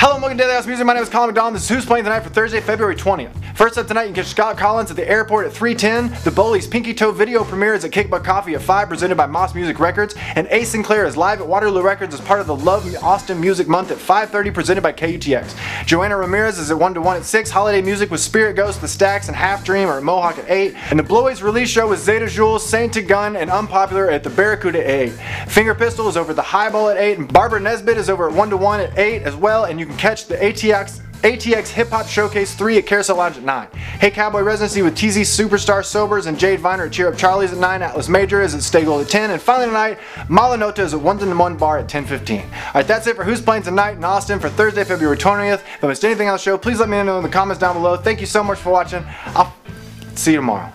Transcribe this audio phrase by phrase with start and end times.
[0.00, 0.86] Hello and welcome to Daily House Music.
[0.86, 1.56] My name is Colin McDonald.
[1.56, 3.34] This is Who's Playing Tonight for Thursday, February 20th.
[3.54, 6.24] First up tonight, you can catch Scott Collins at the airport at 310.
[6.24, 9.54] The Bullies Pinky Toe video premiere is at Kickbutt Coffee at 5, presented by Moss
[9.54, 10.14] Music Records.
[10.34, 13.68] And Ace Sinclair is live at Waterloo Records as part of the Love Austin Music
[13.68, 15.84] Month at 5.30, presented by KUTX.
[15.84, 17.50] Joanna Ramirez is at 1 to 1 at 6.
[17.50, 20.74] Holiday music with Spirit Ghost, The Stacks, and Half Dream are at Mohawk at 8.
[20.88, 24.30] And the Bloways release show with Zeta Jules, Saint to Gun, and Unpopular at the
[24.30, 25.48] Barracuda at 8.
[25.50, 27.18] Finger Pistol is over at the Highball at 8.
[27.18, 29.64] And Barbara Nesbitt is over at 1 to 1 at 8 as well.
[29.64, 33.42] And you can catch the ATX ATX Hip Hop Showcase 3 at Carousel Lounge at
[33.42, 33.68] 9.
[33.72, 37.58] Hey Cowboy Residency with TZ Superstar Sobers and Jade Viner at Cheer Up Charlie's at
[37.58, 37.82] 9.
[37.82, 39.32] Atlas Major is at Stay Gold at 10.
[39.32, 42.42] And finally tonight, Malanota is at 1 to 1 Bar at 10.15.
[42.68, 45.60] Alright, that's it for Who's Playing Tonight in Austin for Thursday, February 20th.
[45.60, 47.74] If I missed anything on the show, please let me know in the comments down
[47.74, 47.98] below.
[47.98, 49.04] Thank you so much for watching.
[49.26, 49.54] I'll
[50.14, 50.72] see you tomorrow.